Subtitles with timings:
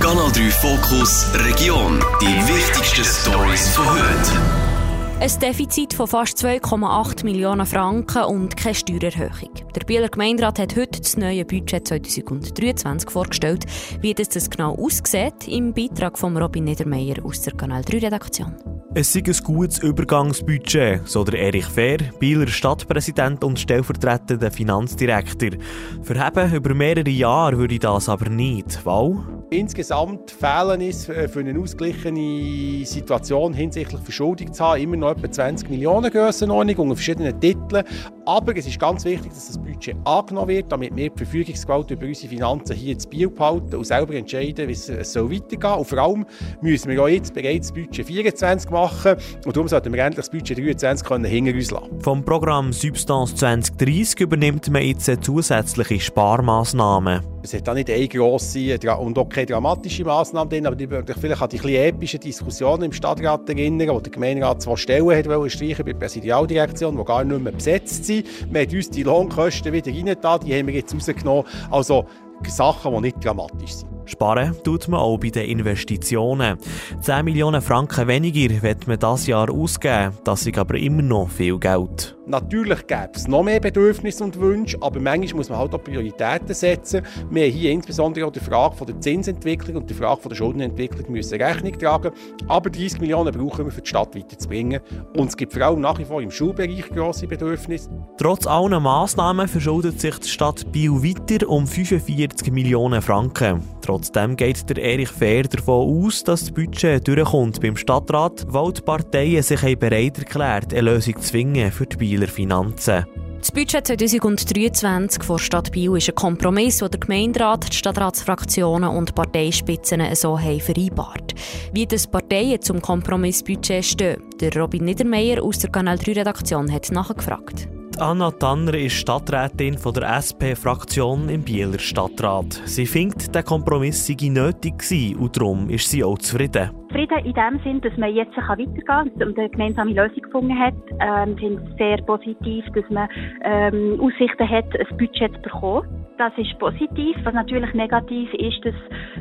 [0.00, 1.98] Kanal 3 Fokus Region.
[2.22, 5.20] Die wichtigsten Stories von heute.
[5.20, 9.50] Ein Defizit von fast 2,8 Millionen Franken und keine Steuererhöhung.
[9.74, 13.64] Der Bieler Gemeinderat hat heute das neue Budget 2023 vorgestellt.
[14.00, 18.54] Wie das, das genau aussieht, im Beitrag von Robin Niedermeyer aus der Kanal 3 Redaktion.
[18.94, 25.58] Es sei ein gutes Übergangsbudget, so der Erich Fehr, Bieler Stadtpräsident und stellvertretender Finanzdirektor.
[26.02, 29.37] Verheben über mehrere Jahre würde das aber nicht, weil...
[29.50, 35.30] Insgesamt fehlen es äh, für eine ausgeglichene Situation hinsichtlich Verschuldung zu haben, immer noch etwa
[35.30, 37.82] 20 Millionen Grössenordnung unter verschiedenen Titeln.
[38.28, 42.04] Aber es ist ganz wichtig, dass das Budget angenommen wird, damit wir die Verfügungsgewalt über
[42.04, 45.78] unsere Finanzen hier ins Biel behalten und selber entscheiden, wie es soll weitergehen soll.
[45.78, 46.26] Und vor allem
[46.60, 50.28] müssen wir auch jetzt bereits das Budget 24 machen und darum sollten wir endlich das
[50.28, 52.00] Budget 23 können hinter uns lassen.
[52.00, 57.22] Vom Programm Substance 2030 übernimmt man jetzt zusätzliche Sparmaßnahmen.
[57.42, 61.40] Es hat auch nicht eine grosse und auch keine dramatische Massnahme drin, aber die vielleicht
[61.40, 65.84] an die ein epischen Diskussionen im Stadtrat erinnern, wo der Gemeinderat zwei Stellen hat streichen
[65.84, 68.17] bei der Präsidialdirektion, die gar nicht mehr besetzt sind.
[68.50, 71.44] Wir haben uns die Lohnkosten wieder reingetan, die haben wir jetzt rausgenommen.
[71.70, 72.06] Also
[72.46, 73.97] Sachen, die nicht dramatisch sind.
[74.08, 76.58] Sparen tut man auch bei den Investitionen.
[77.00, 80.14] 10 Millionen Franken weniger wird man das Jahr ausgeben.
[80.24, 82.16] Das ist aber immer noch viel Geld.
[82.26, 86.54] Natürlich gäbe es noch mehr Bedürfnisse und Wünsche, aber manchmal muss man halt auch Prioritäten
[86.54, 87.02] setzen.
[87.30, 90.36] Wir haben hier insbesondere auch die Frage von der Zinsentwicklung und die Frage von der
[90.36, 92.12] Schuldenentwicklung müssen Rechnung tragen.
[92.46, 94.80] Aber 30 Millionen brauchen wir, für die Stadt weiterzubringen.
[95.16, 97.88] Und es gibt vor allem nach wie vor im Schulbereich grosse Bedürfnisse.
[98.18, 103.62] Trotz allen Massnahmen verschuldet sich die Stadt Biel weiter um 45 Millionen Franken.
[103.88, 108.82] Trotzdem geht der Erich Fehr davon aus, dass das Budget durchkommt beim Stadtrat, weil die
[108.82, 113.06] Parteien sich bereit erklärt, eine Lösung zu finden für die Bieler Finanzen.
[113.38, 119.08] Das Budget 2023 vor Stadt Biel ist ein Kompromiss, den der Gemeinderat, die Stadtratsfraktionen und
[119.08, 121.34] die Parteispitzen so haben vereinbart.
[121.72, 126.92] Wie das Parteien zum Kompromissbudget stehen, der Robin Niedermeyer aus der Kanal 3 Redaktion hat
[126.92, 127.70] nachgefragt.
[128.00, 132.52] Anna Tanner ist Stadträtin von der SP-Fraktion im Bieler Stadtrat.
[132.64, 136.70] Sie findet, der Kompromiss sei nötig gewesen und darum ist sie auch zufrieden.
[136.88, 140.74] Zufrieden in dem Sinn, dass man jetzt weitergehen kann und eine gemeinsame Lösung gefunden hat.
[141.00, 143.08] Ähm, es sehr positiv, dass man
[143.42, 145.88] ähm, Aussichten hat, ein Budget zu bekommen.
[146.18, 147.16] Das ist positiv.
[147.24, 148.74] Was natürlich negativ ist, dass,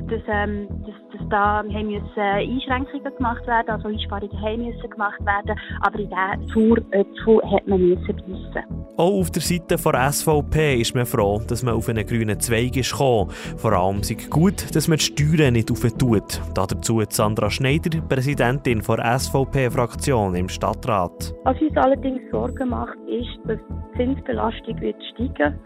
[0.08, 5.60] dass, ähm, dass da haben müssen Einschränkungen gemacht werden, also Einsparungen haben müssen gemacht werden.
[5.82, 8.88] Aber in diesen Zuur hat man müssen beißen.
[8.98, 12.76] Auch auf der Seite der SVP ist man froh, dass man auf einen grünen Zweig
[12.78, 13.30] ist gekommen.
[13.58, 16.42] Vor allem ist es gut, dass man die Steuern nicht aufentut.
[16.56, 21.34] Dazu Sandra Schneider, Präsidentin der SVP-Fraktion im Stadtrat.
[21.44, 25.60] Was uns allerdings Sorgen macht, ist, dass die Zinsbelastung wird steigen.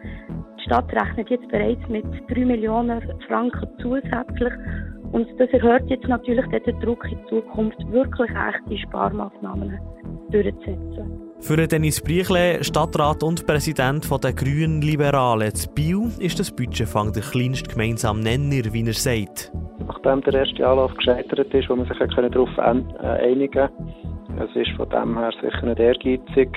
[0.57, 4.53] Die Stadt rechnet jetzt bereits mit 3 Millionen Franken zusätzlich.
[5.11, 9.77] Und das erhöht jetzt natürlich den Druck in Zukunft, wirklich echte Sparmaßnahmen
[10.31, 11.31] durchzusetzen.
[11.41, 17.23] Für Dennis Briechle, Stadtrat und Präsident der Grünen Liberalen zu Biel, ist das Budgetfang der
[17.23, 19.51] kleinste gemeinsame Nenner, wie er sagt.
[19.87, 23.73] Nachdem der erste Anlauf gescheitert ist, wo man sich darauf äh, einigen konnte,
[24.39, 26.49] es ist von dem her sicher nicht ehrgeizig.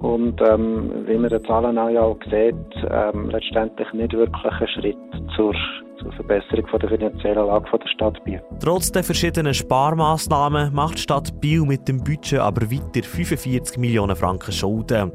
[0.00, 4.96] Und ähm, wie man den Zahlen auch ja sieht, ähm, letztendlich nicht wirklich ein Schritt
[5.34, 5.54] zur
[5.98, 8.42] zur Verbesserung der finanziellen Lage der Stadt Biel.
[8.62, 14.16] Trotz der verschiedenen Sparmaßnahmen macht die Stadt Biel mit dem Budget aber weiter 45 Millionen
[14.16, 15.12] Franken Schulden.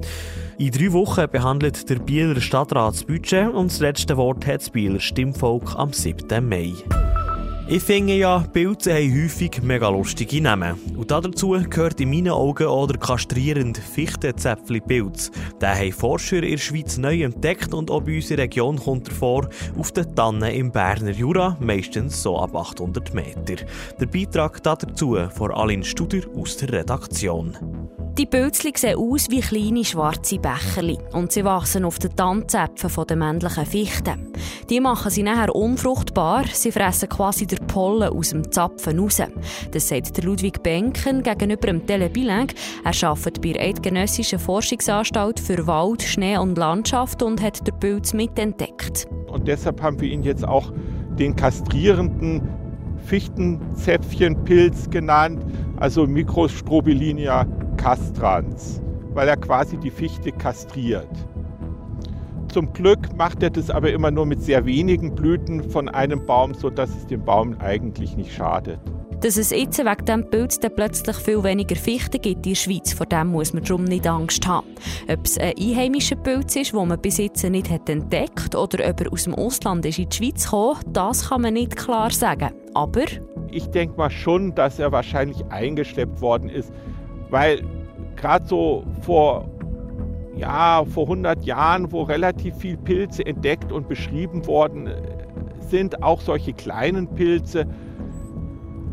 [0.57, 4.69] In drei Wochen behandelt der Bieler Stadtrat das Budget und das letzte Wort hat das
[4.69, 6.47] Bieler Stimmvolk am 7.
[6.47, 6.73] Mai.
[7.65, 10.75] Ich finde ja, Pilze haben häufig mega lustige Namen.
[10.97, 15.31] Und dazu gehört in meinen Augen auch der kastrierende Fichtenzäpfli-Pilz.
[15.61, 19.13] Den haben Forscher in der Schweiz neu entdeckt und auch bei unserer Region kommt er
[19.13, 23.65] vor auf den Tannen im Berner Jura, meistens so ab 800 Meter.
[23.97, 27.57] Der Beitrag dazu von Aline Studer aus der Redaktion.
[28.15, 33.17] Die Pilzli sehen aus wie kleine schwarze Becherli und sie wachsen auf den Tannzäpfen der
[33.17, 34.31] männlichen Fichten.
[34.69, 39.19] Die machen sie nachher unfruchtbar, sie fressen quasi den Pollen aus dem Zapfen raus.
[39.71, 42.51] Das sagt Ludwig Benken gegenüber dem Telebilang.
[42.83, 48.13] Er arbeitet bei der Eidgenössischen Forschungsanstalt für Wald, Schnee und Landschaft und hat den Pilz
[48.13, 49.07] mitentdeckt.
[49.25, 50.71] Und deshalb haben wir ihn jetzt auch
[51.17, 52.47] den kastrierenden
[53.05, 55.43] Fichtenzäpfchenpilz genannt,
[55.77, 57.47] also Microstrobilinia
[57.83, 58.81] castrans,
[59.13, 61.09] weil er quasi die Fichte kastriert.
[62.47, 66.53] Zum Glück macht er das aber immer nur mit sehr wenigen Blüten von einem Baum,
[66.53, 68.79] sodass es dem Baum eigentlich nicht schadet.
[69.19, 73.05] Dass es jetzt wegen diesem Pilz plötzlich viel weniger Fichten gibt in der Schweiz, vor
[73.05, 74.67] dem muss man darum nicht Angst haben.
[75.09, 79.01] Ob es ein einheimischer Pilz ist, den man bis jetzt nicht hat entdeckt oder ob
[79.01, 82.51] er aus dem Ausland ist in die Schweiz gekommen, das kann man nicht klar sagen.
[82.73, 83.03] Aber...
[83.51, 86.71] Ich denke mal schon, dass er wahrscheinlich eingeschleppt worden ist,
[87.33, 87.63] weil
[88.15, 89.49] gerade so vor
[90.35, 94.89] ja, vor 100 Jahren, wo relativ viel Pilze entdeckt und beschrieben worden
[95.59, 97.67] sind, auch solche kleinen Pilze,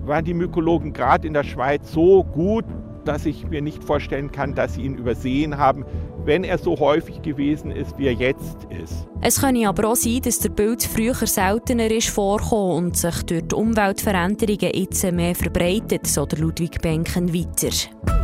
[0.05, 2.65] waren die Mykologen gerade in der Schweiz so gut,
[3.05, 5.85] dass ich mir nicht vorstellen kann, dass sie ihn übersehen haben,
[6.25, 9.07] wenn er so häufig gewesen ist, wie er jetzt ist.
[9.23, 13.49] Es könnte aber auch sein, dass der Pilz früher seltener ist vorkommen und sich durch
[13.49, 18.20] die Umweltveränderungen jetzt mehr verbreitet, so der Ludwig Benken weiter.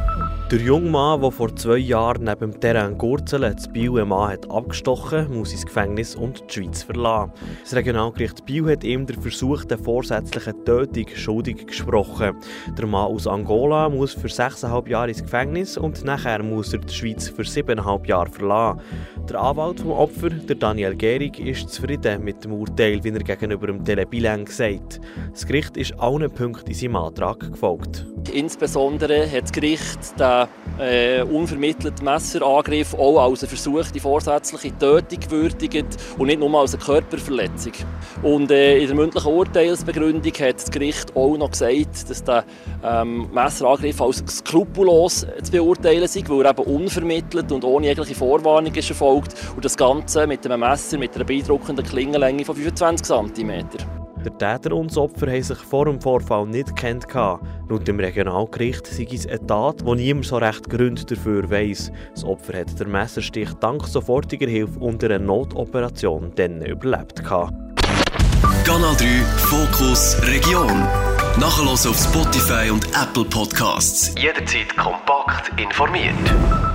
[0.48, 4.48] Der junge Mann, der vor zwei Jahren neben Terrain Gurzelen das Biel einen Mann hat
[4.48, 7.32] abgestochen muss ins Gefängnis und die Schweiz verlassen.
[7.64, 12.37] Das Regionalgericht Biel hat ihm der versuchten vorsätzlichen Tötung schuldig gesprochen.
[12.78, 16.94] Der Mann aus Angola muss für sechseinhalb Jahre ins Gefängnis und nachher muss er die
[16.94, 18.82] Schweiz für siebeneinhalb Jahre verlassen.
[19.28, 23.66] Der Anwalt vom Opfer, der Daniel Gehrig, ist zufrieden mit dem Urteil, wie er gegenüber
[23.66, 25.00] dem Telebilang sagt.
[25.32, 28.06] Das Gericht ist allen Punkten in seinem Antrag gefolgt.
[28.32, 30.46] Insbesondere hat das Gericht den
[30.78, 35.87] äh, unvermittelten Messerangriff auch als eine versuchte vorsätzliche Tötung gewürdigt
[36.19, 37.73] und nicht nur als eine Körperverletzung.
[38.23, 42.44] Und äh, in der mündlichen Urteilsbegründung hat das Gericht auch noch gesagt, dass der
[42.84, 48.75] ähm, Messerangriff als skrupellos zu beurteilen ist, weil er eben unvermittelt und ohne jegliche Vorwarnung
[48.75, 53.95] ist erfolgt und das Ganze mit einem Messer mit einer beeindruckenden Klingenlänge von 25 cm.
[54.26, 57.06] Der Täter und das Opfer haben sich vor dem Vorfall nicht gekannt.
[57.14, 61.93] Laut dem Regionalgericht sei es eine Tat, wo niemand so recht Gründe dafür weiss.
[62.12, 67.23] Das Opfer hat den Messerstich dank sofortiger Hilfe unter einer Notoperation dann überlebt.
[67.23, 69.06] Kanal 3
[69.37, 70.81] Fokus Region.
[71.38, 74.12] Nachher auf Spotify und Apple Podcasts.
[74.19, 76.66] Jederzeit kompakt informiert.